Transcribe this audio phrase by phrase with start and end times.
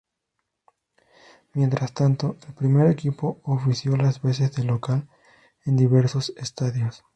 [1.53, 5.07] Mientras tanto, el primer equipo ofició las veces de local
[5.63, 7.03] en diversos estadios.